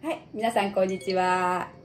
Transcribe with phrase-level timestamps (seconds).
[0.00, 1.77] はい、皆さんこんにちは。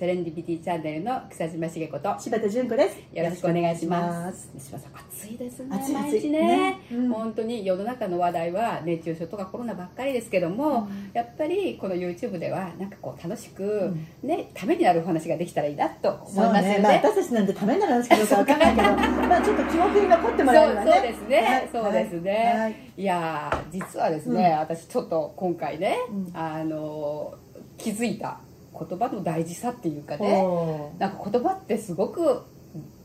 [0.00, 2.98] セレンディピティチャンネルの草島茂子と柴田純子です。
[3.12, 4.48] よろしくお願いします。
[4.54, 5.62] 西島さん、暑いです。
[5.62, 5.76] ね。
[5.76, 6.16] 暑い毎日ね。
[6.16, 6.80] 暑いね。
[6.90, 7.08] うん。
[7.10, 16.62] 本当に世の中の話題は熱中症とかコロナばっかりですけども、やっぱりこの YouTube ではなんかこう楽しく、ね、ためになるお話ができたらいいなと思いますよね。
[16.62, 18.88] ね、まあ、私たちなんてためになる話かどうかわかんないけど、
[19.28, 20.92] まあ、ちょっと記憶に残ってもらえればね。
[20.92, 21.68] そうですね、はい。
[21.70, 22.74] そうですね、はい。
[22.96, 26.30] い、やー実はですね、私ちょっと今回ね、うん。
[26.32, 27.34] あの
[27.76, 28.40] 気づいた
[28.88, 30.42] 言葉の大事さっていうかね
[30.98, 32.42] なんか言葉ってすごく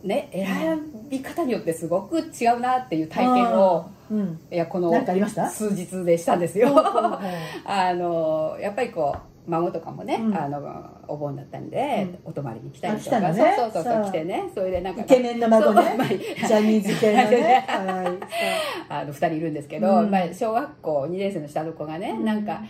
[0.04, 0.80] ね選
[1.10, 4.40] び方によってすごく違うなっていう体験を、うん。
[4.52, 6.70] いやこの数日でしたんですよ。
[7.66, 10.36] あのやっぱりこう孫とかもね、うん。
[10.36, 10.62] あの
[11.08, 13.56] お盆だったんで、お泊まりに来たりとか、ね。
[13.58, 14.50] そうそうそう来てね。
[14.54, 15.98] それでなんかイケメンの孫ね。
[16.44, 17.66] あジャニーズ系のね。
[17.68, 18.18] はい。
[18.90, 20.12] あの2人いるんですけど、うん。
[20.12, 22.26] まあ、小学校2年生の下の子がね、うん。
[22.26, 22.62] なんか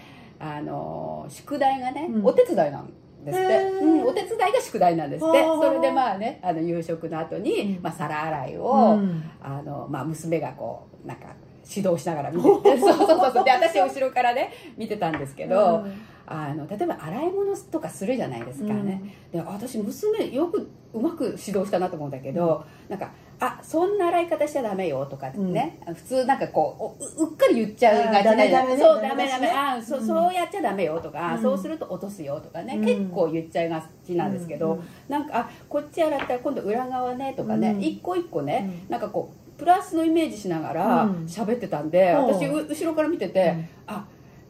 [0.48, 2.26] あの宿題がね、うん。
[2.26, 2.94] お手伝いなん
[3.26, 5.44] ですって、うん、お手伝いが宿題なんですって。
[5.44, 7.81] それでまあねあの夕食の後に、うん。
[7.81, 9.23] まあ、皿洗いを、うん。
[9.42, 11.30] あのまあ、娘がこうなんか
[11.67, 12.78] 指導しながら見てて。
[12.80, 13.44] そうそうそうそう。
[13.44, 15.83] で私は後ろからね見てたんですけど、
[16.28, 26.83] あの例えば洗い物とかするじゃないですかね、で私娘よくうまく指導したなと思うんだけど、なんか「あそんな洗い方しちゃダメよ」とかね、普通なんかこう
[27.23, 29.27] おううっかり言っちゃうがちなそうダダメ。
[29.27, 30.08] ダメあそううん。
[30.08, 31.42] そうやっちゃダメよとか、うん。
[31.42, 32.86] そうすると落とすよとかね、うん。
[32.86, 37.81] 結構言っちゃいがちなんですけど、うんなんかあこっち洗ったら今度裏側ねとかね、うん。
[37.83, 38.92] 一個一個ね、うん。
[38.92, 41.25] なんかこうプラスのイメージしながらうん。
[41.25, 43.67] 喋ってたんで、私う後ろから見てて、うん。
[43.88, 44.05] あ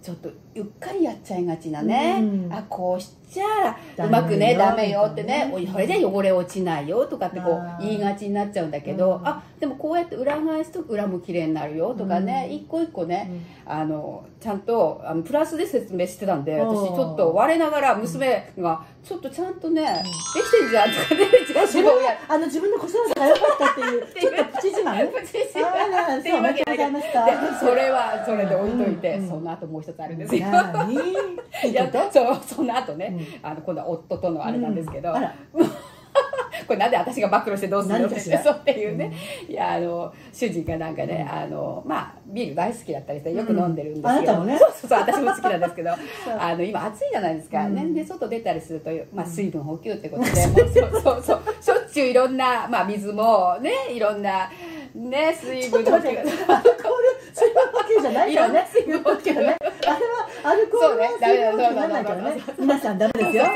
[0.05, 2.53] ちょっとうっかりやっちゃいがちなね、うん。
[2.53, 3.75] あこうしちゃ
[4.05, 9.27] うまくねダメよってねみたいなねそれじゃ汚れ落ちないよとかってこう言いがちになっちゃうんだけど、うん。
[9.27, 12.55] あでもこうやって裏返すと裏も綺麗になるよとかね、うん。
[12.55, 13.31] 一個一個ね、
[13.65, 13.71] うん。
[13.73, 21.29] あのちゃんとあのプラスで説明してたんで私ちょっと我ながら娘がちょっとちゃんとね、できてんじゃんとかね
[21.67, 21.91] 自分
[22.27, 24.34] あの自分の子育てが良かったっていうちょっ
[24.99, 26.99] とプチ自慢プチ自慢あらっていうわけだけど
[27.59, 29.27] それはそれで置いといて、うん。
[29.27, 35.13] その後もう一つあるんですよ、何いやそうその後ね、あの今度は夫とのあれなんですけど、
[36.67, 38.07] これなんで私が暴露してどうするの？
[38.07, 39.13] ってそうっていうね、
[39.47, 44.57] いやあの主人がなんかね、あのまあビール大好きだったりしてよく飲んでるんですよ、うんあなたもね。
[44.57, 45.91] そうそうそう私も好きなんですけど
[46.39, 47.75] あの今暑いじゃないですか、うん。
[47.75, 51.41] ねで外出たりすると、まあ、水分補給ってことで、もうそうそうそう。
[51.61, 54.49] しょっちゅういろんな、まあ、水もねいろんな
[54.95, 56.07] ね水分補給
[58.01, 58.67] じゃないからね。
[58.71, 59.39] 水分補給ね。
[59.41, 59.57] あれは
[60.43, 62.41] アルコールは水分補給にならないからね。
[62.57, 63.43] 皆さんダメですよ。
[63.43, 63.53] はい。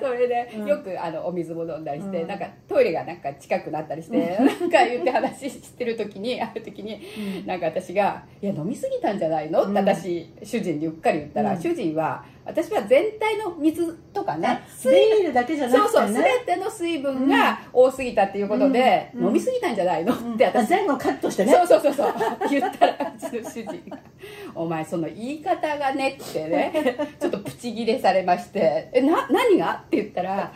[0.00, 7.00] それで、うんよくあのお水も飲んだりして、うんなんかトイレがなんか近くなったりして、なんか言って話してる時に ある時に、
[7.46, 16.24] なんか私が「いや飲みすぎたんじゃないの?」ってうん私主人にうっかり言ったら、うん主人は私は全体の水とかねビールだけじゃなそうそうくてね。
[16.46, 19.26] 全ての水分が多すぎたっていうことで、うん。
[19.26, 20.34] 飲みすぎたんじゃないの、うん。
[20.34, 20.70] って私。
[20.70, 21.52] 前後カットしてね。
[21.52, 22.14] そうそうそうそう。
[22.48, 23.66] 言ったらうちの主人。
[23.90, 23.98] が
[24.54, 26.72] 「お前その言い方がね」ってね
[27.20, 30.52] ちょっとプチギレされまして「えな何が?」って言ったら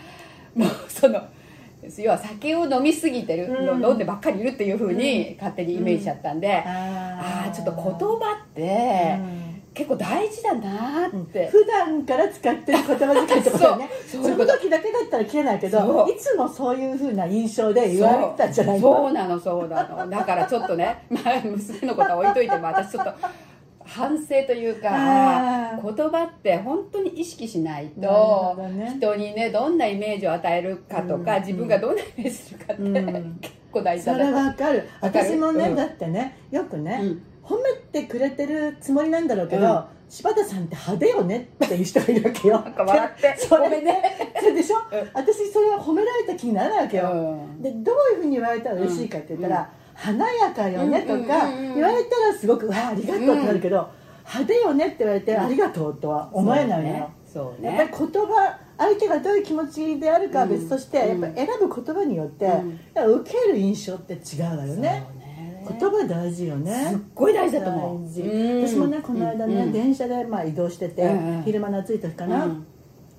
[0.54, 1.20] もうその
[1.98, 3.84] 要は酒を飲みすぎてる、うん。
[3.84, 9.18] 飲んでばっかりいるっていうふうに勝手にイメージしちゃったんで、あああちょっと言葉って
[9.72, 11.48] 結構大事だなーって。
[11.48, 13.88] 普段から使ってる言葉遣いってことだよね。
[14.10, 20.10] その時だけだったら切れないけどいつもそういうふうな印象で言われたんじゃないそうのそうなのそうなの。
[20.10, 23.12] だからちょっとね、 まあ、娘のことは置いといても私ちょっと
[23.84, 24.88] 反省というか
[25.82, 28.92] 言葉って本当に意識しないとどね。
[28.98, 31.42] 人にねどんなイメージを与えるかとか、うん。
[31.42, 33.38] 自分がどんなイメージするかって、うん。
[33.40, 34.88] 結構大事それわかる。
[35.00, 35.30] わかる？
[35.30, 35.76] 私もね、うん。
[35.76, 37.00] だってねよくね、
[37.94, 39.84] うん褒めてくれてるつもりなんだろうけど、うん。
[40.08, 42.60] 柴田さんって派手よねっていう人がいるわけよ。
[42.60, 43.36] なんか笑って。
[43.38, 44.32] それね。
[44.38, 44.80] それでしょ、ん。
[45.14, 47.62] 私それは褒められた気にならないわけよ、うん。
[47.62, 51.74] でどういうふうに言われたら嬉しいかって言ったら、華やかよねとかうんうんうんうん。
[51.74, 53.88] 言われたらすごくわあありがとうってなるけど、
[54.26, 56.88] 派手よねって言われて、ありがとうとは思えないの。
[56.88, 57.76] よ、そうね。
[57.76, 61.22] やっぱり言葉相手がどういう気持ちであるかは別として、うん。
[61.22, 62.46] やっぱ選ぶ言葉によって、
[62.94, 65.04] 受ける印象って違うわよね
[65.78, 66.86] 言葉大事よね。
[66.90, 68.08] すっごい大事だと思う。
[68.08, 71.10] 私もねこの間ね、うん電車でまあ移動してて、
[71.44, 72.66] 昼間の暑い時かな、うん。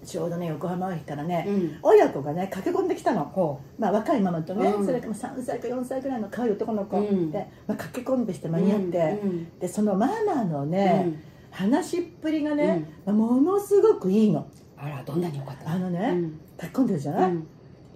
[0.06, 1.78] ちょうどね横浜駅からね、うん。
[1.84, 4.86] 親子がね駆け込んできたの、ほまあ、若いママとね、うん。
[4.86, 7.32] それから3歳か4歳ぐらいの可愛い男の子、うん。
[7.32, 11.24] で、まあ、駆け込んできてう間に合って、うんでそのママのね、うん。
[11.52, 14.48] 話しっぷりがね、まあものすごくいいの。
[14.78, 16.40] あらどんなに良かったあのね、うん。
[16.58, 17.48] 駆け込んでるじゃない、うん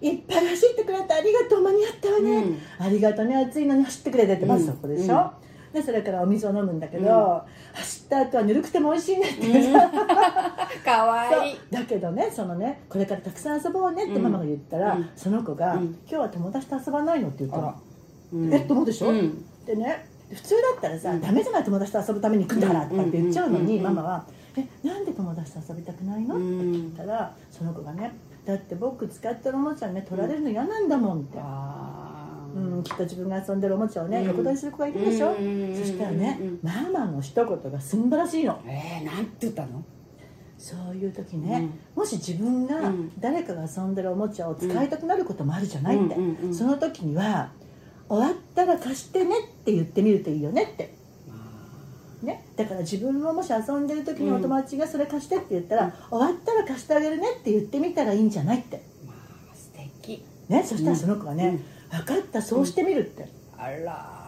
[0.02, 2.60] いっぱい走ってくれてありがとう間に合ったわね、うん。
[2.80, 5.32] ありがとうね暑いのに走ってくれてってまずそこでしょ、
[5.74, 7.42] でそれからお水を飲むんだけど、うん。
[7.74, 9.92] 走った後はぬるくても美味しいねって言うさ、
[11.88, 15.10] けどねそのねこれからたくさん遊ぼうねってママが言ったら、うん。
[15.16, 15.84] その子が、うん。
[15.86, 17.76] 今日は友達と遊ばないの?」って言ったら。
[18.52, 19.10] えっと思うでしょ？
[19.10, 19.46] うん。
[19.66, 21.22] でね普通だったらさ、うん。
[21.22, 24.26] ダメじゃない友達と遊ぶために行くんだからとかって言っちゃうのに、うんママは
[24.58, 28.12] 「えなんで友達と遊びたくないの?」うって言んったらその子がね
[28.46, 34.28] 「だって僕使ってるおもちゃね取られるの嫌なんだもん」って、あうん、きっと自分が遊んでるおもちゃをね、うん。
[34.28, 38.62] 横取りする子がいるでしょ、うんそしたらね、うんママの一言がすんばらしいの。
[38.66, 39.84] えー、なんて言ったの？
[40.58, 43.12] そういう時ね、もし自分がうん。
[43.20, 46.16] 誰かが遊んでるおもちゃを使いたくなることもあるじゃないって、
[46.54, 47.52] その時には
[48.08, 50.96] 「終わったら貸してね」って言ってみるといいよねって
[52.22, 59.70] ね、だから自分ももし遊んでる時にお友達がそれ貸してって言ったら、終わったら貸してあげるねって言ってみたらいいんじゃないって、まあ素
[60.02, 60.24] 敵。
[60.50, 61.60] ね、そしたらその子がね、
[61.92, 63.28] 分かったそうしてみるって、
[63.58, 64.24] あら。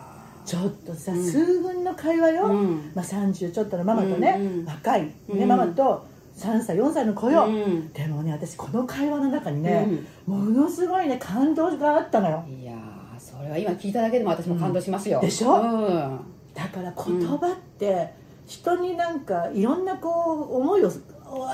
[0.45, 1.23] ちょっとさ、うん。
[1.25, 2.91] 数分の会話よ、うん。
[2.95, 4.65] まあ、30ちょっとのママとね、うんうん。
[4.65, 5.47] 若い、ねうん。
[5.47, 6.07] ママと
[6.37, 7.91] 3歳4歳の子よ、うん。
[7.91, 9.87] でもね私この会話の中にね、
[10.25, 12.45] ものすごいね感動があったのよ。
[12.47, 15.55] いやーそれは今聞いただけでも私も感動しますよ、うんでしょ？
[15.55, 16.19] うん
[16.57, 18.09] だから言葉って
[18.47, 20.91] 人になんかいろんなこう思いを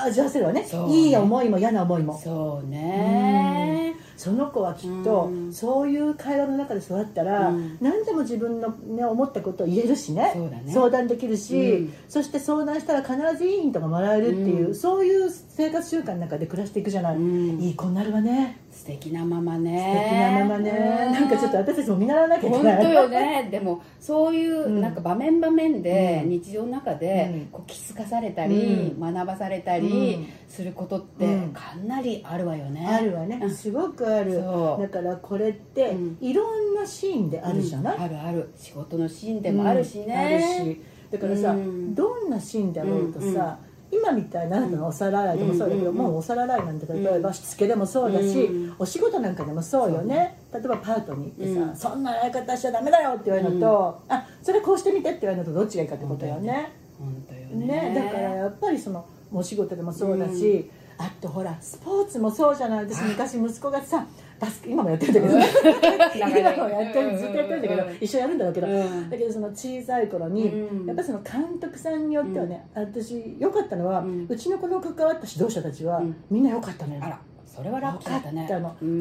[0.01, 0.61] 味わわせるわね。
[0.61, 0.67] ね。
[0.87, 2.17] いい思いも嫌な思いも。
[2.17, 5.53] そうねその子はきっとうん。
[5.53, 7.77] そういう会話の中で育ったら、うん。
[7.81, 10.33] 何でも自分の、ね、思ったことを言えるしね。
[10.35, 10.63] ね。
[10.67, 11.93] 相談できるし、うん。
[12.07, 14.75] そして相談したら必ずいいヒントがもらえるっていう、うん。
[14.75, 17.59] そういう生活習慣の中で暮らしていくじゃない、うん。
[17.59, 18.59] いい子になるわね。
[18.73, 20.71] 素敵なママ素ね敵なママね、
[21.11, 23.47] なんかちょっと私たちも見習わなきゃいけ本ない当よね。
[23.51, 24.81] でもそういううん。
[24.81, 26.29] なんか場面場面でうん。
[26.31, 27.45] 日常の中でうん。
[27.51, 31.53] こう気づかされたりう学ばされたりすることってうん。
[31.53, 32.87] かなりあるわよね。
[32.87, 33.51] あるわね、うん。
[33.51, 34.35] すごくある。
[34.81, 36.17] だからこれってうん。
[36.21, 38.03] いろんなシーンであるじゃない、うん。
[38.03, 38.51] あるある。
[38.55, 40.11] 仕事のシーンでもあるしうん。
[40.11, 41.11] あるねし。
[41.11, 41.95] だからさ、うん。
[41.95, 43.57] どんなシーンであろうとさ、
[43.91, 47.33] 今みたいなあなたのお皿洗いでもそうだけど、うんもうお皿洗いなんて例えばうん。
[47.33, 48.75] しつけでもそうだし、うん。
[48.79, 50.39] お仕事なんかでもそうよね。
[50.51, 51.75] 例えばパートに行ってさ、うん。
[51.75, 56.71] そんな洗い方しちゃダメだよって言われるのと、あそれこうしてみてって言われるのとどっちがいいかってことよね。
[56.99, 57.65] 本当よね。
[57.65, 57.93] ね。
[57.95, 62.85] だからやっぱりそのお仕事でもそうだし、あとほらスポーツもそうじゃない。
[62.85, 64.05] 私昔息子がさ
[64.39, 65.33] バスケ今もやってるんだけど、
[66.27, 69.09] 今もやってるずっとやってるんだけど、うん一緒にやるんだろうけど、うん。
[69.09, 70.85] だけどその小さい頃に、うん。
[70.85, 76.15] やっぱりその監督さんによってはね、私良かったのは、ううんちの子の関わった指導者たちは、うん。
[76.29, 77.01] みんな良かったのよ。
[77.03, 77.19] あら
[77.55, 78.47] それはラッキーだったね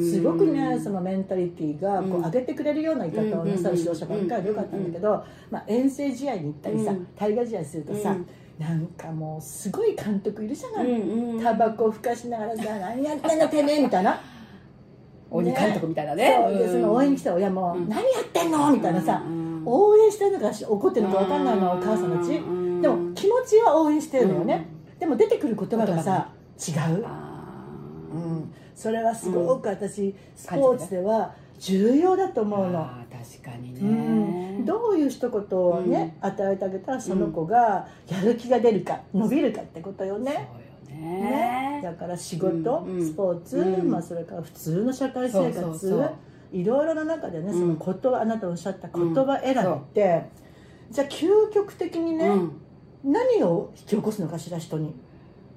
[0.02, 2.24] すごくねそのメンタリティーがこううん。
[2.24, 7.06] 上げてくれるような言い方をなさる指導者ばっかりで良かったんだけど、まあ、遠征試合に行ったりさ、うん。
[7.16, 8.26] 対外試合するとさ、うん。
[8.58, 13.48] なんかもうすごい監督いるじゃない、タバコふかしながらさ「何やってんの？
[13.48, 14.20] てめえ」みたいな。
[15.30, 16.38] 鬼監督みたいなね。
[16.38, 16.58] そう。
[16.58, 24.66] でその応援に来た親も「うん何やってんの?」みたいなさ、うん応援してるのか怒ってるのか分かんないのはお母さんたち、うんでも気持ちは応援してるのよね、
[24.98, 27.04] でも出てくる言葉がさ違う、
[28.74, 40.48] それはすごく私、スポーツでは重要だとー思うの、確かにうん、ねどういう一言をね、与えてあげたらその子がやる気が出るか伸びるかってことよね、
[40.88, 41.02] ね。
[41.02, 41.80] ね。
[41.82, 43.90] だから仕事、うんスポーツ、うん。
[43.90, 46.10] まあ、それから普通の社会生活
[46.52, 50.26] いろいろな中でねそのうん言葉、あなたおっしゃった言葉選びって、
[50.90, 52.52] じゃあ究極的にね、うん。
[53.04, 54.94] 何を引き起こすのかしら人に。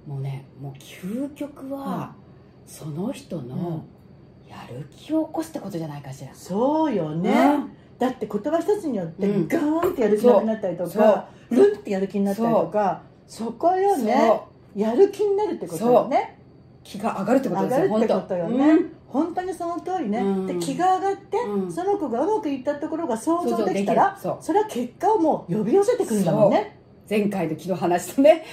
[0.07, 2.13] もうねもう究極は
[2.65, 3.49] その人うん。
[3.49, 3.85] の
[4.47, 6.33] やる気を起こすってことじゃないかしら。
[6.33, 7.71] そうよね、うん。
[7.97, 9.47] だって言葉一つによってうん。
[9.47, 14.41] ガーンってやる気なくなったりとか、ルンってやる気になったりとかそこよね。
[14.75, 16.37] やる気になるってことよね。
[16.83, 18.65] 気が上がるってこと上ですよがるってことよね、
[19.07, 20.45] 本本当にその通りね、うん。
[20.47, 21.71] で気が上がって、うん。
[21.71, 26.74] その子がうまくいったところが想像できたらそれは結果をもう呼び寄せてくるんだもんね。
[26.74, 26.74] 当
[27.07, 28.43] 前回の昨日話とね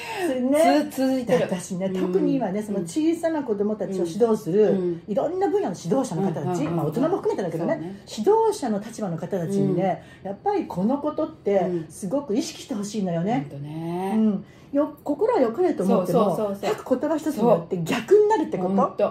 [0.51, 0.89] ね。
[0.91, 1.45] つ続いてる。
[1.45, 2.13] 私ね、うん。
[2.13, 5.03] 特に今ねその小さな子供たちを指導する、うん。
[5.09, 6.77] いろんな分野の指導者の方たち、うん。
[6.77, 8.05] まあ、大人も含めてだけどねね。
[8.07, 11.87] 指導者の立場の方たちにね、やっぱりこのことってうん。
[11.89, 14.17] すごく意識してほしいのよね、うね。
[14.17, 14.45] ん。
[14.73, 19.07] よ心は良かれと思っても書く言葉一つによって逆になるってこ本と当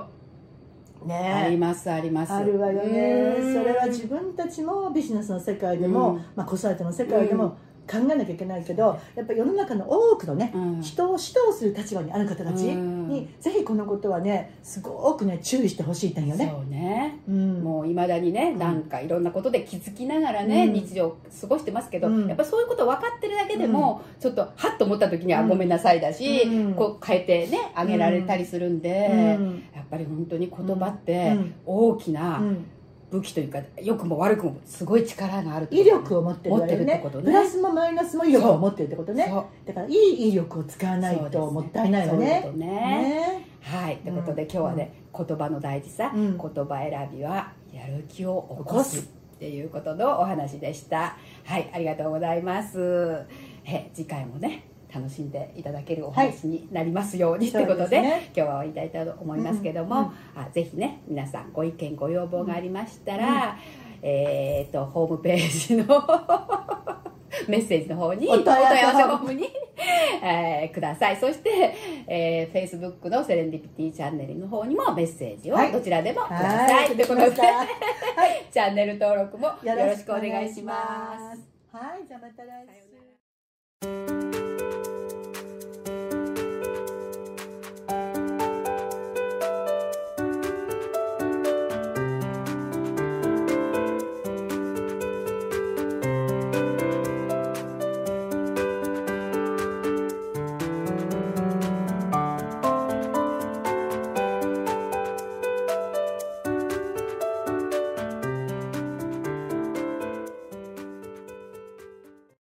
[1.14, 2.34] ありねますあります。
[2.34, 3.36] あるわよね。
[3.40, 3.54] うん。
[3.54, 6.26] それは自分たちもビジネスの世界でも、うん。
[6.36, 7.58] まあ、子育ての世界でも
[7.92, 10.82] 考えなきゃいけないけどやっぱり世の中の多くのね、うん。
[10.82, 16.54] 人を指導する立場にある方たちに、ぜひこのことはねすごくね注意してほしい点よね。
[16.54, 17.20] そうね。
[17.28, 17.64] うん。
[17.64, 18.60] もういまだにねん。
[18.60, 20.74] なんかいろんなことで気づきながらね、うん。
[20.74, 22.28] 日常を過ごしてますけど、うん。
[22.28, 25.50] やっぱそういうこと分かってるだけでも、ちょっとハッと思った時にはうん。
[25.50, 26.74] ごめんなさいだし、うん。
[26.76, 29.64] こう変えてねあげられたりするんで、うん。
[29.76, 31.54] やっぱり本当に言葉ってうん。
[31.66, 32.66] 大きなうん
[33.12, 36.94] 武器というか良くも悪くもすごい力がある威力を持ってるね。
[36.94, 37.26] ってことね。
[37.26, 39.28] プラスもマイナスも威力を持ってるってことね。
[39.30, 39.68] そう。
[39.68, 42.50] だからいい威力を使わないともったいないわね。
[42.56, 42.66] ね。
[42.66, 43.48] ね。
[43.62, 43.98] はい。
[43.98, 46.38] ということで、今日はね、言葉の大事さ、うん。
[46.38, 49.04] 言葉選びはやる気を起こすっ
[49.40, 51.18] ていうことのお話でした。
[51.44, 51.70] はい。
[51.74, 53.26] ありがとうございます。
[53.66, 63.58] え次回もね楽しんでいただけるお話になりますように、ということでね今日は終わりたいと思いますけども、うんうんあぜひね皆さんご意見ご要望がありましたら、
[64.02, 65.86] えー、とホームページの
[67.48, 69.50] メッセージの方にお問い合わせフォームに、
[70.22, 71.18] えーください。
[71.18, 71.76] そして、
[72.08, 75.72] えー、Facebook のセレンディピティチャンネルの方にもメッセージをはい。
[75.72, 77.04] どちらでもくださいとい。
[77.04, 78.46] うことで はい。
[78.52, 81.52] チャンネル登録もよろしくお願いします。
[81.72, 82.68] はいじゃあまた来
[84.36, 84.41] 週